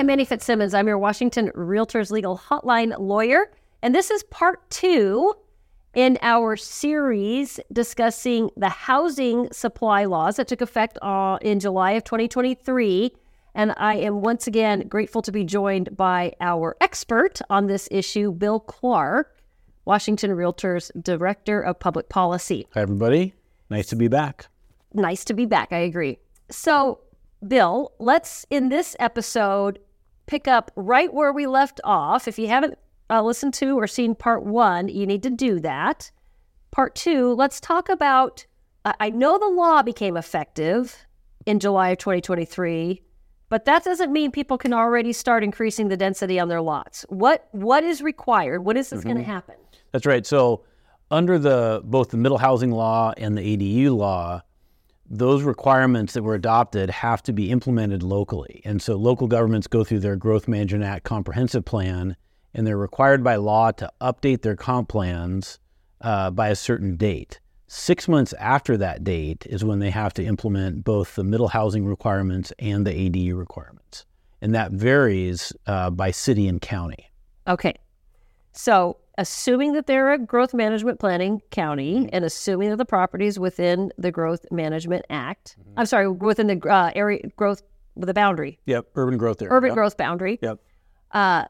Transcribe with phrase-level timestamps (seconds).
[0.00, 0.72] I'm Annie Fitzsimmons.
[0.72, 3.50] I'm your Washington Realtors Legal Hotline lawyer,
[3.82, 5.34] and this is part two
[5.92, 12.04] in our series discussing the housing supply laws that took effect uh, in July of
[12.04, 13.12] 2023.
[13.54, 18.32] And I am once again grateful to be joined by our expert on this issue,
[18.32, 19.36] Bill Clarke,
[19.84, 22.66] Washington Realtors Director of Public Policy.
[22.72, 23.34] Hi, everybody.
[23.68, 24.46] Nice to be back.
[24.94, 25.74] Nice to be back.
[25.74, 26.20] I agree.
[26.50, 27.00] So,
[27.46, 29.78] Bill, let's in this episode
[30.30, 32.28] pick up right where we left off.
[32.28, 32.78] If you haven't
[33.10, 36.10] uh, listened to or seen part one, you need to do that.
[36.70, 38.46] Part two, let's talk about.
[38.84, 41.04] Uh, I know the law became effective
[41.44, 43.02] in July of 2023,
[43.48, 47.04] but that doesn't mean people can already start increasing the density on their lots.
[47.08, 48.64] What what is required?
[48.64, 49.08] What is this mm-hmm.
[49.08, 49.56] going to happen?
[49.90, 50.24] That's right.
[50.24, 50.64] So,
[51.10, 54.42] under the both the middle housing law and the ADU law,
[55.10, 58.62] those requirements that were adopted have to be implemented locally.
[58.64, 62.16] And so local governments go through their Growth Management Act comprehensive plan,
[62.54, 65.58] and they're required by law to update their comp plans
[66.00, 67.40] uh, by a certain date.
[67.66, 71.86] Six months after that date is when they have to implement both the middle housing
[71.86, 74.06] requirements and the ADU requirements.
[74.40, 77.10] And that varies uh, by city and county.
[77.46, 77.74] Okay.
[78.52, 82.08] So assuming that they're a growth management planning county mm-hmm.
[82.12, 85.78] and assuming that the property is within the growth management act mm-hmm.
[85.78, 87.62] i'm sorry within the uh, area growth
[87.94, 89.52] with a boundary yep urban growth area.
[89.52, 89.74] urban yep.
[89.74, 90.58] growth boundary yep
[91.12, 91.44] uh,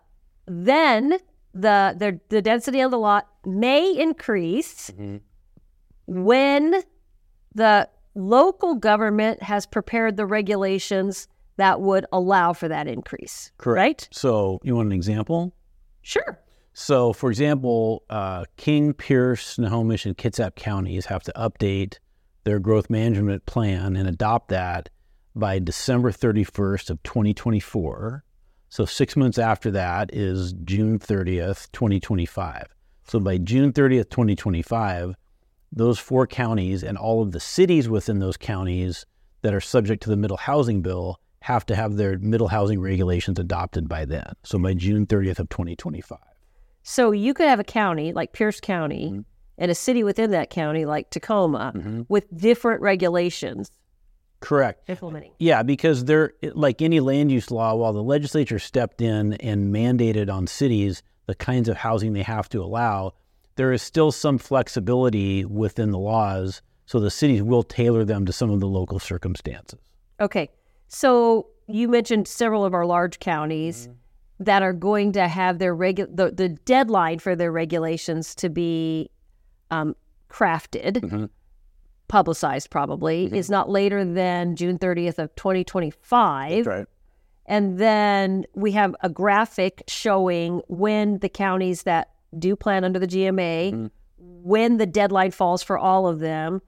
[0.46, 1.16] then
[1.54, 5.18] the, the the density of the lot may increase mm-hmm.
[6.06, 6.82] when
[7.54, 14.08] the local government has prepared the regulations that would allow for that increase correct right
[14.10, 15.54] so you want an example
[16.02, 16.40] sure
[16.72, 21.98] so, for example, uh, King, Pierce, Snohomish, and Kitsap counties have to update
[22.44, 24.88] their growth management plan and adopt that
[25.34, 28.24] by December 31st of 2024.
[28.68, 32.66] So, six months after that is June 30th, 2025.
[33.04, 35.16] So, by June 30th, 2025,
[35.72, 39.06] those four counties and all of the cities within those counties
[39.42, 43.38] that are subject to the middle housing bill have to have their middle housing regulations
[43.38, 44.34] adopted by then.
[44.44, 46.18] So, by June 30th of 2025.
[46.82, 49.20] So you could have a county like Pierce County mm-hmm.
[49.58, 52.02] and a city within that county like Tacoma mm-hmm.
[52.08, 53.70] with different regulations.
[54.40, 54.88] Correct.
[54.88, 55.32] Implementing.
[55.38, 60.32] Yeah, because they're like any land use law, while the legislature stepped in and mandated
[60.32, 63.12] on cities the kinds of housing they have to allow,
[63.56, 66.62] there is still some flexibility within the laws.
[66.86, 69.78] So the cities will tailor them to some of the local circumstances.
[70.18, 70.50] Okay.
[70.88, 73.82] So you mentioned several of our large counties.
[73.82, 73.99] Mm-hmm
[74.40, 79.10] that are going to have their regu- the, the deadline for their regulations to be
[79.70, 79.94] um,
[80.30, 81.26] crafted, mm-hmm.
[82.08, 83.34] publicized probably, mm-hmm.
[83.34, 86.66] is not later than June 30th of 2025.
[86.66, 86.86] right.
[87.46, 93.08] And then we have a graphic showing when the counties that do plan under the
[93.08, 93.86] GMA, mm-hmm.
[94.18, 96.62] when the deadline falls for all of them,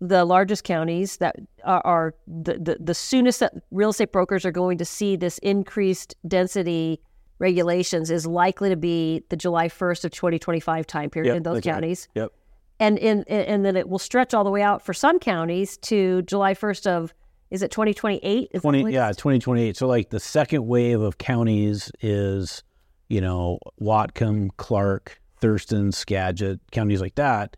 [0.00, 4.50] the largest counties that are, are the, the, the soonest that real estate brokers are
[4.50, 7.00] going to see this increased density
[7.38, 11.62] regulations is likely to be the July 1st of 2025 time period yep, in those
[11.62, 12.08] counties.
[12.14, 12.22] Right.
[12.22, 12.32] Yep.
[12.78, 16.22] And in and then it will stretch all the way out for some counties to
[16.22, 17.14] July 1st of
[17.48, 18.50] is it 2028?
[18.60, 19.76] 20 yeah, 2028.
[19.76, 22.62] So like the second wave of counties is,
[23.08, 27.56] you know, Whatcom, Clark, Thurston, Skagit, counties like that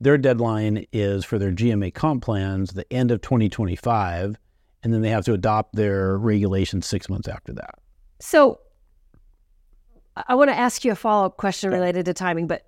[0.00, 4.36] their deadline is for their GMA comp plans the end of 2025,
[4.82, 7.76] and then they have to adopt their regulations six months after that.
[8.20, 8.60] So
[10.16, 12.66] I want to ask you a follow up question related to timing, but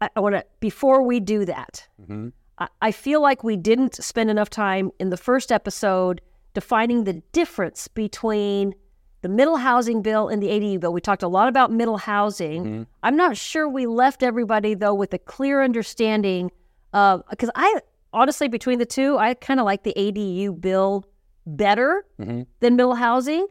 [0.00, 2.28] I, I want to, before we do that, mm-hmm.
[2.58, 6.20] I, I feel like we didn't spend enough time in the first episode
[6.54, 8.74] defining the difference between
[9.22, 10.92] the middle housing bill and the ADU bill.
[10.92, 12.64] We talked a lot about middle housing.
[12.64, 12.82] Mm-hmm.
[13.02, 16.50] I'm not sure we left everybody though with a clear understanding
[16.92, 17.80] of because I
[18.12, 21.04] honestly between the two, I kind of like the ADU bill
[21.46, 22.42] better mm-hmm.
[22.60, 23.46] than middle housing.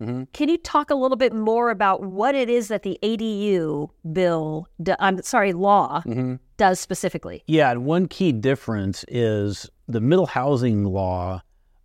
[0.00, 0.24] Mm-hmm.
[0.32, 4.68] Can you talk a little bit more about what it is that the ADU bill,
[5.00, 6.36] I'm sorry, law mm-hmm.
[6.56, 7.42] does specifically?
[7.46, 11.42] Yeah, and one key difference is the middle housing law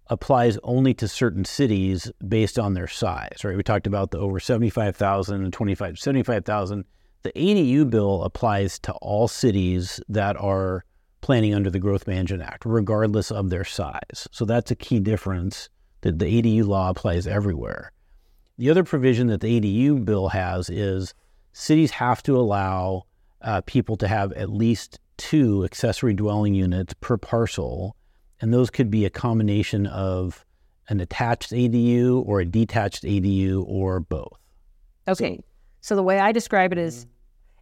[0.07, 3.57] applies only to certain cities based on their size, right?
[3.57, 6.86] We talked about the over 75,000 and 25 75,000.
[7.24, 10.83] The ADU bill applies to all cities that are
[11.21, 14.27] planning under the Growth Management Act, regardless of their size.
[14.31, 15.69] So that's a key difference
[16.01, 17.94] that the ADU law applies everywhere.
[18.57, 21.13] The other provision that the ADU bill has is
[21.53, 23.03] cities have to allow
[23.41, 27.95] uh, people to have at least two accessory dwelling units per parcel
[28.44, 30.45] and those could be a combination of
[30.89, 34.38] an attached ADU or a detached ADU or both.
[35.07, 35.39] Okay.
[35.79, 37.05] So, the way I describe it is,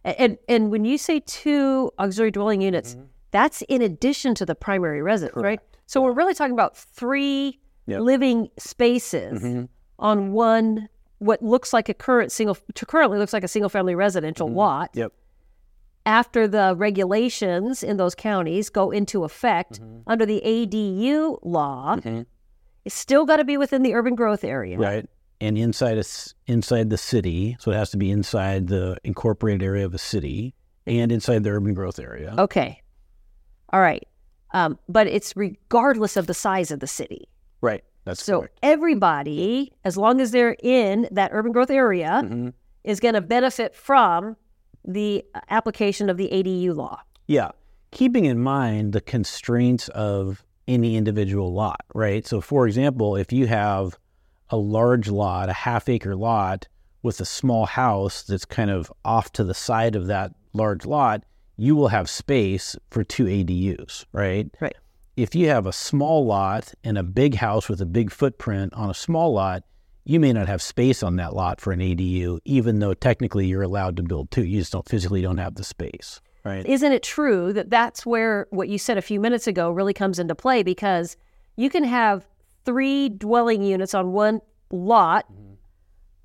[0.04, 2.96] and and when you say two auxiliary dwelling units,
[3.30, 5.60] that's in addition to the primary residence, right?
[5.86, 8.00] So we're really talking about three Yep.
[8.02, 9.66] living spaces
[10.02, 10.88] on one
[11.22, 14.56] what looks like a current single currently looks like a single family residential mm-hmm.
[14.56, 14.90] lot.
[14.94, 15.12] Yep.
[16.04, 20.00] After the regulations in those counties go into effect mm-hmm.
[20.08, 22.22] under the ADU law, mm-hmm.
[22.84, 24.76] it's still got to be within the urban growth area.
[24.76, 25.08] Right.
[25.40, 26.04] And inside a
[26.46, 30.54] inside the city, so it has to be inside the incorporated area of a city
[30.86, 32.34] and inside the urban growth area.
[32.38, 32.80] Okay.
[33.72, 34.06] All right.
[34.52, 37.28] Um, but it's regardless of the size of the city.
[37.60, 37.84] Right.
[38.04, 38.58] That's So correct.
[38.62, 42.48] everybody, as long as they're in that urban growth area, Mm-hmm.
[42.84, 44.36] is going to benefit from
[44.84, 47.00] the uh, application of the ADU law.
[47.28, 47.50] Yeah.
[47.92, 52.26] Keeping in mind the constraints of any individual lot, right?
[52.26, 53.98] So, for example, if you have
[54.50, 56.66] a large lot, a half acre lot
[57.02, 61.24] with a small house that's kind of off to the side of that large lot,
[61.56, 64.50] you will have space for two ADUs, right?
[64.60, 64.76] Right.
[65.16, 68.88] If you have a small lot and a big house with a big footprint on
[68.88, 69.62] a small lot,
[70.04, 73.62] you may not have space on that lot for an ADU, even though technically you're
[73.62, 74.44] allowed to build two.
[74.44, 76.64] You just don't physically don't have the space, right?
[76.64, 80.18] Isn't it true that that's where what you said a few minutes ago really comes
[80.18, 80.62] into play?
[80.62, 81.16] Because
[81.56, 82.26] you can have
[82.64, 85.52] three dwelling units on one lot mm-hmm.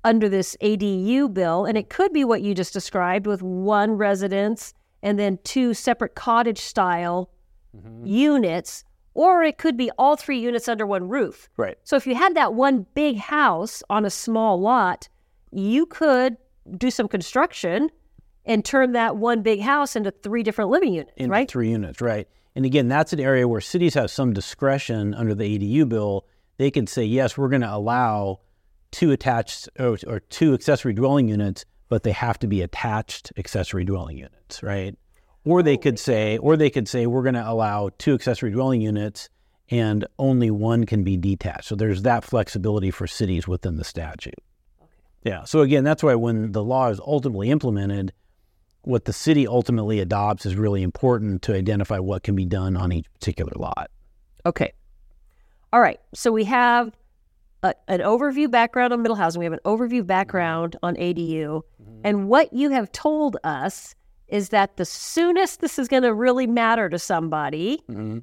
[0.02, 4.72] under this ADU bill, and it could be what you just described with one residence
[5.02, 7.30] and then two separate cottage style
[7.76, 8.06] Mm-hmm.
[8.06, 8.84] units,
[9.14, 11.48] or it could be all three units under one roof.
[11.56, 11.76] Right.
[11.84, 15.08] So if you had that one big house on a small lot,
[15.50, 16.36] you could
[16.76, 17.90] do some construction
[18.46, 21.50] and turn that one big house into three different living units, in right?
[21.50, 22.26] three units, right?
[22.56, 26.26] And again, that's an area where cities have some discretion under the ADU bill.
[26.56, 28.40] They can say, yes, we're going to allow
[28.90, 33.84] two attached or, or two accessory dwelling units, but they have to be attached accessory
[33.84, 34.96] dwelling units, right?
[35.44, 38.80] Or they could say, or they could say, we're going to allow two accessory dwelling
[38.80, 39.28] units,
[39.70, 41.64] and only one can be detached.
[41.64, 44.34] So there's that flexibility for cities within the statute.
[45.24, 45.44] Yeah.
[45.44, 48.12] So again, that's why when the law is ultimately implemented,
[48.82, 52.92] what the city ultimately adopts is really important to identify what can be done on
[52.92, 53.90] each particular lot.
[54.46, 54.72] Okay.
[55.72, 56.00] All right.
[56.14, 56.96] So we have
[57.62, 59.40] a, an overview background on middle housing.
[59.40, 61.62] We have an overview background on ADU.
[61.82, 62.00] Mm-hmm.
[62.04, 63.94] And what you have told us
[64.28, 68.18] is that the soonest this is going to really matter to somebody mm-hmm.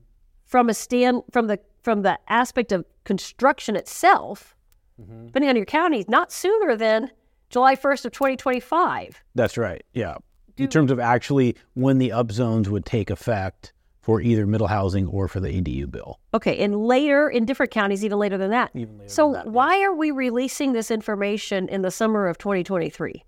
[0.45, 4.55] from a stand from the from the aspect of construction itself,
[5.01, 5.27] mm-hmm.
[5.27, 7.11] depending on your county, not sooner than
[7.49, 9.23] July 1st of 2025.
[9.35, 9.83] That's right.
[9.93, 10.15] Yeah.
[10.57, 13.73] In terms of actually when the upzones would take effect
[14.05, 16.19] for either middle housing or for the ADU bill.
[16.33, 18.69] Okay, and later in different counties, even later than that.
[18.75, 19.51] Even later so, that, yeah.
[19.51, 23.23] why are we releasing this information in the summer of 2023?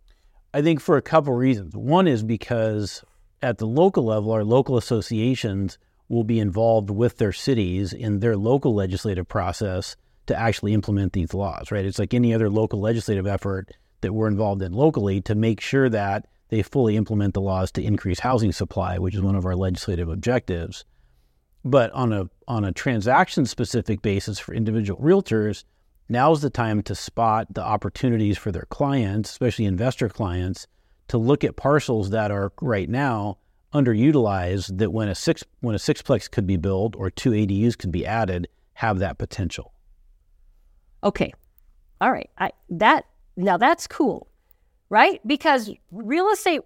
[0.57, 1.75] I think for a couple reasons.
[1.75, 3.03] One is because
[3.43, 5.77] at the local level, our local associations
[6.09, 9.95] will be involved with their cities in their local legislative process
[10.25, 11.85] to actually implement these laws, right?
[11.85, 13.69] It's like any other local legislative effort
[14.01, 17.83] that we're involved in locally to make sure that they fully implement the laws to
[17.83, 20.85] increase housing supply, which is one of our legislative objectives.
[21.63, 25.65] But on a on a transaction specific basis for individual realtors,
[26.09, 30.67] now's the time to spot the opportunities for their clients, especially investor clients,
[31.07, 33.37] to look at parcels that are right now
[33.73, 37.91] underutilized that when a six when a sixplex could be built or two ADUs could
[37.91, 39.73] be added, have that potential.
[41.03, 41.33] Okay,
[42.01, 42.29] all right.
[42.37, 44.27] I that now that's cool,
[44.89, 45.19] right?
[45.25, 46.61] Because real estate,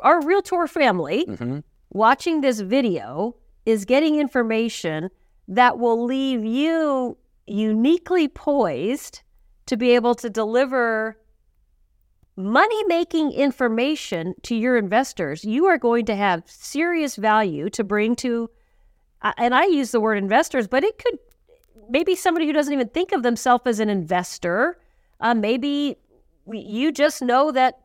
[0.00, 1.60] our realtor family mm-hmm.
[1.90, 5.10] watching this video is getting information
[5.48, 7.16] that will leave you
[7.48, 9.22] uniquely poised
[9.66, 11.18] to be able to deliver
[12.36, 15.44] money making information to your investors.
[15.44, 18.48] You are going to have serious value to bring to,
[19.22, 21.18] uh, and I use the word investors, but it could
[21.90, 24.78] maybe somebody who doesn't even think of themselves as an investor.
[25.20, 25.96] Uh, maybe
[26.46, 27.80] you just know that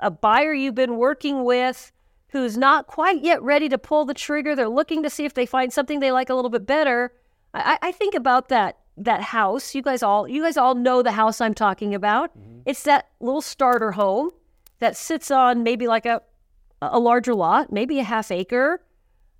[0.00, 1.92] a buyer you've been working with
[2.28, 4.56] who's not quite yet ready to pull the trigger.
[4.56, 7.12] They're looking to see if they find something they like a little bit better.
[7.54, 9.74] I, I think about that that house.
[9.74, 12.30] You guys all you guys all know the house I'm talking about.
[12.64, 14.30] It's that little starter home
[14.78, 16.22] that sits on maybe like a
[16.82, 18.82] a larger lot, maybe a half acre,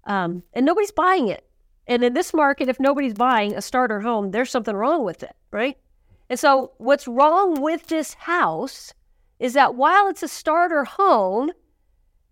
[0.05, 1.47] um, and nobody's buying it.
[1.87, 5.37] And in this market, if nobody's buying a starter home, there's something wrong with it,
[5.51, 5.77] right?
[6.29, 8.93] And so, what's wrong with this house
[9.39, 11.53] is that while it's a starter home,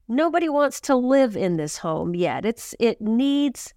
[0.09, 2.45] nobody wants to live in this home yet.
[2.45, 3.73] It's it needs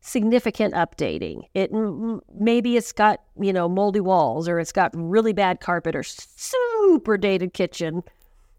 [0.00, 1.42] significant updating.
[1.54, 1.70] It
[2.38, 7.16] maybe it's got you know moldy walls or it's got really bad carpet or super
[7.16, 8.02] dated kitchen,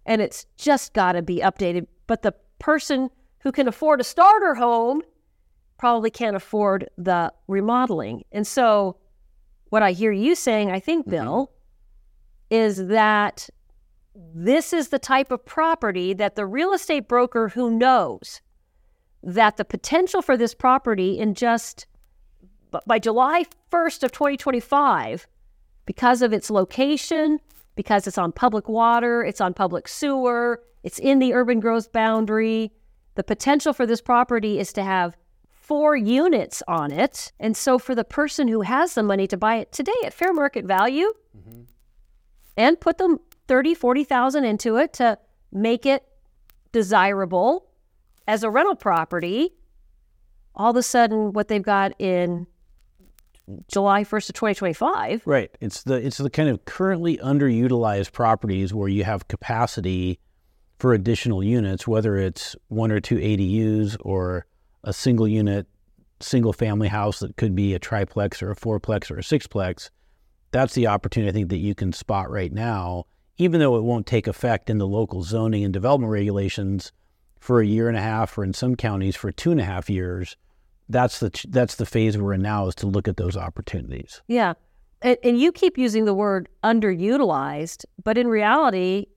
[0.05, 1.87] and it's just got to be updated.
[2.07, 5.01] But the person who can afford a starter home
[5.77, 8.97] probably can't afford the remodeling, and so
[9.71, 11.11] what I hear you saying, I think, mm-hmm.
[11.11, 11.51] Bill,
[12.49, 13.49] is that
[14.35, 18.41] this is the type of property that the real estate broker who knows
[19.23, 21.85] that the potential for this property in just
[22.85, 25.27] by July 1st of 2025
[25.85, 27.39] because of its location,
[27.75, 32.71] because it's on public water, it's on public sewer, it's in the urban growth boundary,
[33.15, 35.17] the potential for this property is to have
[35.49, 37.31] four units on it.
[37.39, 40.33] And so for the person who has the money to buy it today at fair
[40.33, 41.61] market value mm-hmm.
[42.57, 45.17] and put them 30, 40,000 into it to
[45.51, 46.03] make it
[46.71, 47.70] desirable
[48.27, 49.53] as a rental property,
[50.55, 52.47] all of a sudden what they've got in
[53.67, 55.23] July 1st of 2025.
[55.25, 55.51] Right.
[55.59, 60.19] It's the it's the kind of currently underutilized properties where you have capacity
[60.79, 64.45] for additional units, whether it's one or two ADUs or
[64.83, 65.67] a single unit,
[66.19, 69.89] single family house that could be a triplex or a fourplex or a sixplex.
[70.51, 73.05] That's the opportunity I think that you can spot right now,
[73.37, 76.91] even though it won't take effect in the local zoning and development regulations
[77.41, 79.89] for a year and a half, or in some counties for two and a half
[79.89, 80.37] years.
[80.87, 84.21] That's the that's the phase we're in now is to look at those opportunities.
[84.27, 84.53] Yeah,
[85.01, 89.07] and, and you keep using the word underutilized, but in reality,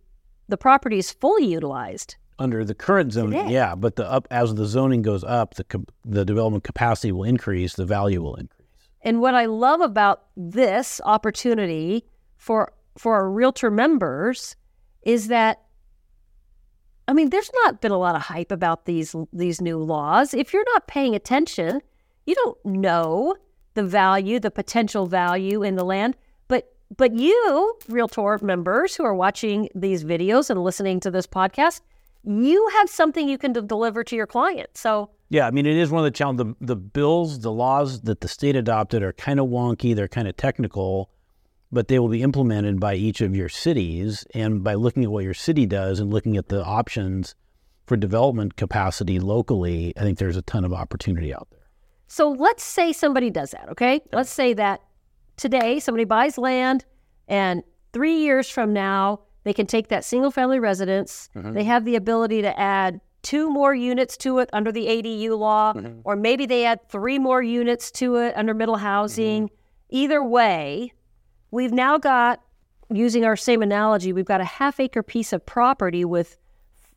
[0.48, 3.48] the property is fully utilized under the current zoning.
[3.50, 7.74] Yeah, but the up as the zoning goes up, the the development capacity will increase,
[7.74, 8.68] the value will increase.
[9.02, 12.06] And what I love about this opportunity
[12.38, 14.56] for for our realtor members
[15.02, 15.63] is that
[17.06, 20.34] I mean, there's not been a lot of hype about these these new laws.
[20.34, 21.80] If you're not paying attention,
[22.26, 23.36] you don't know
[23.74, 26.16] the value, the potential value in the land.
[26.48, 31.82] But but you, Realtor members who are watching these videos and listening to this podcast,
[32.24, 34.70] you have something you can d- deliver to your client.
[34.74, 36.46] So yeah, I mean, it is one of the challenges.
[36.60, 39.94] The, the bills, the laws that the state adopted are kind of wonky.
[39.94, 41.10] They're kind of technical
[41.74, 44.24] but they will be implemented by each of your cities.
[44.34, 47.34] And by looking at what your city does and looking at the options
[47.86, 51.60] for development capacity locally, I think there's a ton of opportunity out there.
[52.06, 54.00] So let's say somebody does that, okay?
[54.12, 54.80] Let's say that
[55.36, 56.84] today somebody buys land
[57.28, 57.62] and
[57.92, 61.28] three years from now, they can take that single family residence.
[61.34, 61.52] Mm-hmm.
[61.52, 65.72] They have the ability to add two more units to it under the ADU law,
[65.72, 66.00] mm-hmm.
[66.04, 69.46] or maybe they add three more units to it under middle housing.
[69.46, 69.54] Mm-hmm.
[69.90, 70.92] Either way,
[71.54, 72.42] We've now got,
[72.92, 76.36] using our same analogy, we've got a half acre piece of property with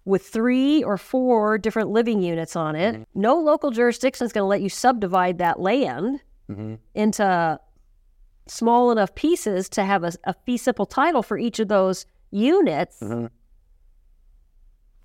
[0.04, 2.96] with three or four different living units on it.
[2.96, 3.04] Mm-hmm.
[3.14, 6.76] No local jurisdiction is going to let you subdivide that land mm-hmm.
[6.96, 7.60] into
[8.48, 13.02] small enough pieces to have a, a, fee simple title for each of those units.
[13.02, 13.26] Mm-hmm.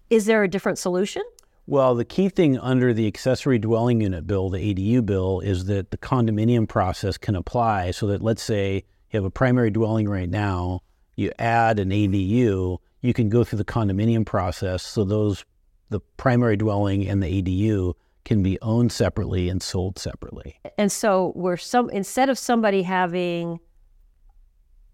[0.08, 1.22] Is there a different solution?
[1.66, 5.90] Well, the key thing under the accessory dwelling unit bill, the ADU bill, is that
[5.90, 10.28] the condominium process can apply so that, let's say, you have a primary dwelling right
[10.28, 10.80] now,
[11.16, 14.82] you add an ADU, you can go through the condominium process.
[14.82, 15.44] So those,
[15.90, 20.58] the primary dwelling and the ADU can be owned separately and sold separately.
[20.78, 23.58] And so we're some instead of somebody having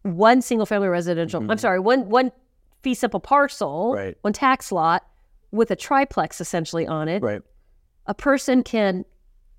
[0.02, 1.50] one single family residential, mm-hmm.
[1.50, 2.32] I'm sorry, one one
[2.82, 4.16] fee simple parcel, right.
[4.22, 5.06] one tax lot
[5.50, 7.22] with a triplex essentially on it.
[7.22, 7.42] Right.
[8.06, 9.04] A person can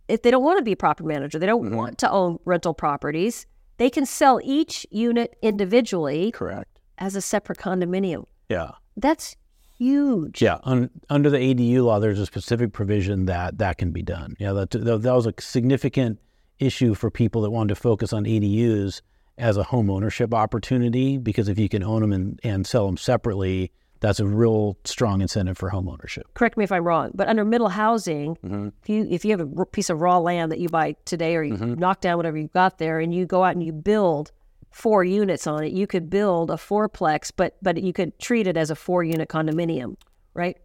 [0.08, 1.76] if they don't want to be a property manager, they don't mm-hmm.
[1.76, 3.46] want to own rental properties,
[3.80, 6.32] they can sell each unit individually.
[6.32, 6.80] Correct.
[7.00, 8.26] As a separate condominium.
[8.50, 8.72] Yeah.
[8.98, 9.38] That's
[9.78, 10.42] huge.
[10.42, 10.58] Yeah.
[10.64, 14.36] Un, under the ADU law, there's a specific provision that that can be done.
[14.38, 14.52] Yeah.
[14.52, 16.20] That, that was a significant
[16.60, 19.02] issue for people that wanted to focus on ADUs
[19.38, 22.98] as a home ownership opportunity because if you can own them and, and sell them
[22.98, 26.28] separately, that's a real strong incentive for home ownership.
[26.34, 28.70] Correct me if I'm wrong, but under middle housing, mm-hmm.
[28.82, 31.44] if you if you have a piece of raw land that you buy today or
[31.44, 31.74] you mm-hmm.
[31.76, 34.32] knock down whatever you've got there and you go out and you build
[34.72, 38.58] four units on it, you could build a fourplex, but but you could treat it
[38.58, 39.96] as a four unit condominium,
[40.34, 40.58] right?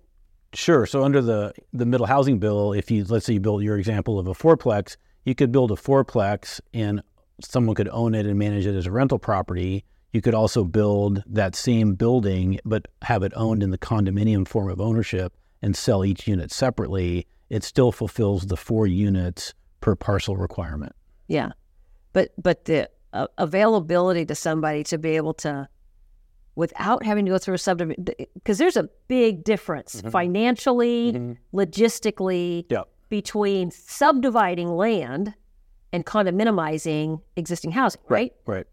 [0.53, 0.87] Sure.
[0.87, 4.19] So under the the middle housing bill, if you let's say you build your example
[4.19, 7.03] of a fourplex, you could build a fourplex and
[7.43, 9.85] someone could own it and manage it as a rental property
[10.15, 14.71] you could also build that same building, but have it owned in the condominium form
[14.71, 17.27] of ownership and sell each unit separately.
[17.51, 20.95] It still fulfills the four units per parcel requirement.
[21.27, 21.51] Yeah,
[22.13, 25.69] but but the uh, availability to somebody to be able to,
[26.55, 30.11] without having to go through a subdivision, because there's a big difference mm-hmm.
[30.11, 31.59] financially, mm-hmm.
[31.59, 32.67] logistically.
[32.71, 32.83] Yeah.
[33.09, 35.35] between subdividing land
[35.93, 38.33] and condominiumizing existing housing, right?
[38.47, 38.67] Right.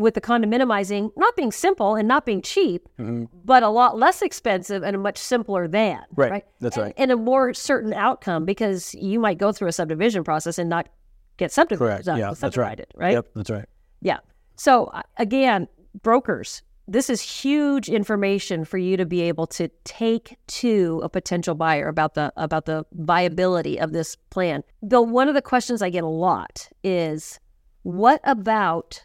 [0.00, 3.28] With the condominiumizing not being simple and not being cheap, Mhm.
[3.44, 6.30] but a lot less expensive and a much simpler than, Right.
[6.30, 6.44] right?
[6.60, 6.94] That's And- right.
[6.96, 10.88] And a more certain outcome because you might go through a subdivision process and not
[11.36, 12.06] get subdivided.
[12.06, 12.18] Correct.
[12.18, 12.80] Yeah, that's right.
[12.96, 13.12] right?
[13.12, 13.66] Yep, that's right.
[14.00, 14.18] Yeah.
[14.56, 15.68] So uh, again,
[16.02, 21.54] brokers, this is huge information for you to be able to take to a potential
[21.54, 24.64] buyer about the about the viability of this plan.
[24.82, 27.38] Though one of the questions I get a lot is,
[27.82, 29.04] what about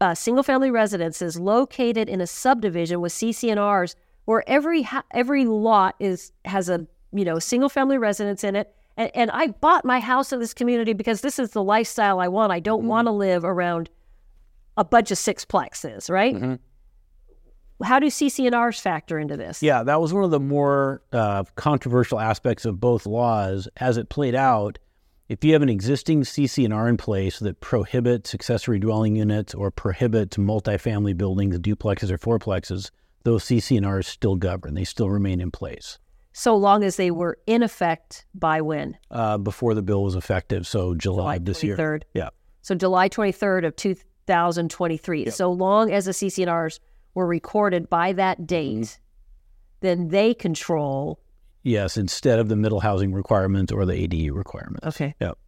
[0.00, 5.94] uh, single family residences located in a subdivision with CC&Rs where every ha- every lot
[5.98, 8.74] is has a you know single family residence in it.
[8.96, 12.28] And, and I bought my house in this community because this is the lifestyle I
[12.28, 12.52] want.
[12.52, 13.88] I don't want to live around
[14.76, 16.34] a bunch of sixplexes, right?
[16.34, 16.58] Mhm.
[17.82, 19.62] How do CC&Rs factor into this?
[19.62, 23.68] Yeah, that was one of the more uh, controversial aspects of both laws.
[23.76, 24.78] As it played out,
[25.28, 30.36] if you have an existing CC&R in place that prohibits accessory dwelling units or prohibits
[30.36, 32.90] multifamily buildings, duplexes or fourplexes,
[33.24, 34.74] those CC&Rs still govern.
[34.74, 35.98] They still remain in place
[36.32, 38.96] So long as they were in effect by when?
[39.10, 40.66] uh, before the bill was effective.
[40.66, 41.76] So July, of this year.
[41.76, 42.02] 23rd.
[42.14, 42.28] Yeah.
[42.62, 45.24] So July 23rd of 2023.
[45.24, 45.34] Yep.
[45.34, 46.80] So long as the CC&Rs
[47.14, 49.00] were recorded by that date, Mm-hmm.
[49.80, 51.20] then they control.
[51.68, 54.86] Yes, instead of the middle housing requirements or the ADU requirements.
[54.86, 55.14] Okay.
[55.20, 55.38] Yep.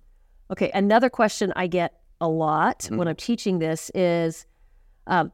[0.52, 0.70] Okay.
[0.74, 2.96] Another question I get a lot Mm-hmm.
[2.98, 4.46] when I'm teaching this is
[5.06, 5.32] um,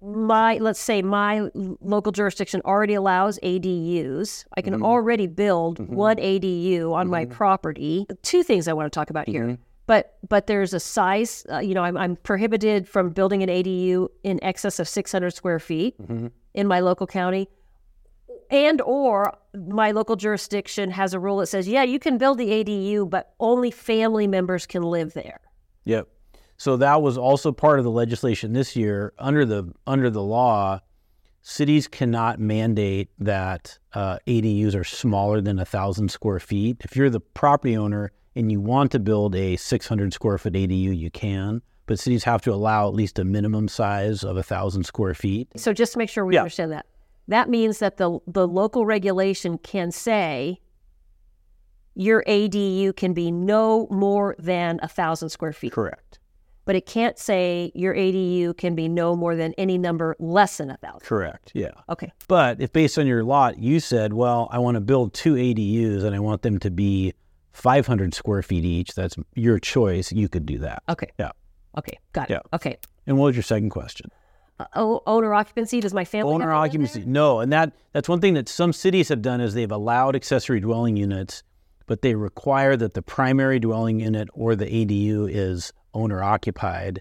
[0.00, 1.48] my, let's say my
[1.80, 4.44] local jurisdiction already allows ADUs.
[4.56, 4.82] I can Mhm.
[4.84, 5.88] already build Mhm.
[5.88, 7.30] one ADU on my Mhm.
[7.30, 8.06] property.
[8.22, 9.44] Two things I want to talk about here.
[9.46, 9.58] Mhm.
[9.86, 14.08] but but there's a size uh, you know I'm, I'm prohibited from building an adu
[14.22, 16.30] in excess of 600 square feet Mhm.
[16.54, 17.48] in my local county
[18.50, 19.36] and or
[19.68, 23.34] my local jurisdiction has a rule that says yeah you can build the adu but
[23.40, 25.40] only family members can live there
[25.86, 26.08] Yep.
[26.56, 29.12] So that was also part of the legislation this year.
[29.18, 30.80] Under the under the law,
[31.42, 36.78] cities cannot mandate that uh, ADUs are smaller than a thousand square feet.
[36.84, 40.96] If you're the property owner and you want to build a 600 square foot ADU,
[40.96, 41.60] you can.
[41.86, 45.48] But cities have to allow at least a minimum size of a thousand square feet.
[45.56, 46.40] so just to make sure we Yeah.
[46.40, 46.86] understand that
[47.28, 50.60] that means that the the local regulation can say
[51.94, 56.18] your adu can be no more than a thousand square feet Correct.
[56.64, 60.70] but it can't say your ADU can be no more than any number less than
[60.70, 61.06] a thousand.
[61.06, 61.52] Correct.
[61.54, 61.70] Yeah.
[61.88, 62.10] Okay.
[62.26, 66.02] But if based on your lot, you said, well, I want to build two ADUs
[66.04, 67.12] and I want them to be
[67.52, 70.10] 500 square feet each, that's your choice.
[70.10, 70.82] You could do that.
[70.88, 71.10] Okay.
[71.18, 71.30] Yeah.
[71.78, 71.98] Okay.
[72.12, 72.34] Got it.
[72.34, 72.40] Yeah.
[72.54, 72.78] Okay.
[73.06, 74.10] And what was your second question?
[74.74, 75.80] Owner occupancy.
[75.80, 77.04] Does my family Owner have to live occupancy.
[77.06, 80.60] No, and that that's one thing that some cities have done is they've allowed accessory
[80.60, 81.42] dwelling units,
[81.86, 87.00] but they require that the primary dwelling unit or the ADU is owner occupied.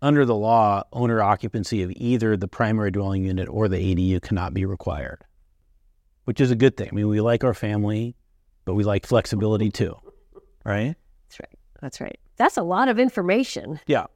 [0.00, 4.52] Under the law, owner occupancy of either the primary dwelling unit or the ADU cannot
[4.52, 5.24] be required,
[6.24, 6.88] which is a good thing.
[6.90, 8.16] I mean, we like our family,
[8.64, 9.94] but we like flexibility too,
[10.64, 10.96] right?
[11.28, 11.58] That's right.
[11.80, 12.18] That's right.
[12.36, 13.78] That's a lot of information.
[13.86, 14.06] Yeah.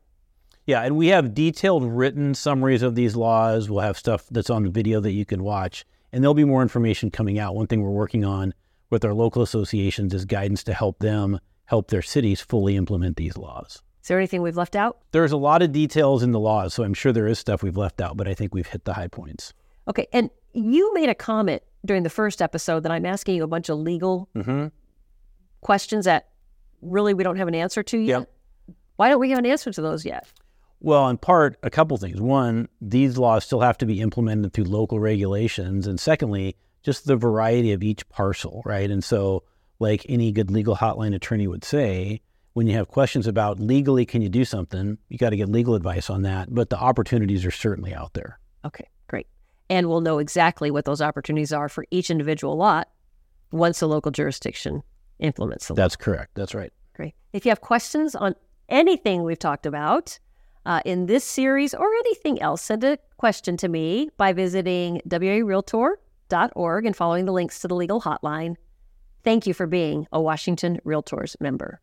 [0.66, 3.70] Yeah, and we have detailed written summaries of these laws.
[3.70, 7.10] We'll have stuff that's on video that you can watch, and there'll be more information
[7.10, 7.54] coming out.
[7.54, 8.52] One thing we're working on
[8.90, 13.36] with our local associations is guidance to help them help their cities fully implement these
[13.36, 13.82] laws.
[14.02, 14.98] Is there anything we've left out?
[15.10, 17.76] There's a lot of details in the laws, so I'm sure there is stuff we've
[17.76, 19.52] left out, but I think we've hit the high points.
[19.88, 20.06] Okay.
[20.12, 23.68] And you made a comment during the first episode that I'm asking you a bunch
[23.68, 24.66] of legal Mm-hmm.
[25.60, 26.28] questions that
[26.82, 28.20] really we don't have an answer to yet.
[28.20, 28.30] Yep.
[28.96, 30.26] Why don't we have an answer to those yet?
[30.86, 32.20] Well, in part, a couple things.
[32.20, 35.88] One, these laws still have to be implemented through local regulations.
[35.88, 38.88] And secondly, just the variety of each parcel, right?
[38.88, 39.42] And so,
[39.80, 42.20] like any good legal hotline attorney would say,
[42.52, 45.74] when you have questions about legally, can you do something, you got to get legal
[45.74, 46.54] advice on that.
[46.54, 48.38] But the opportunities are certainly out there.
[48.64, 48.88] Okay.
[49.08, 49.26] Great.
[49.68, 52.88] And we'll know exactly what those opportunities are for each individual lot
[53.50, 54.84] once the local jurisdiction
[55.18, 55.78] implements the law.
[55.78, 56.36] That's correct.
[56.36, 56.72] That's right.
[56.94, 57.16] Great.
[57.32, 58.36] If you have questions on
[58.68, 60.20] anything we've talked about
[60.66, 66.86] uh, in this series or anything else, send a question to me by visiting warealtor.org
[66.86, 68.56] and following the links to the legal hotline.
[69.22, 71.80] Thank you for being a Washington Realtors member.